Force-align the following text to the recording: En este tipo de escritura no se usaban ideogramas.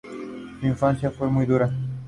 En 0.03 0.71
este 0.71 0.71
tipo 0.71 0.87
de 0.87 0.93
escritura 0.93 0.93
no 0.95 0.99
se 0.99 1.15
usaban 1.15 1.43
ideogramas. 1.45 1.79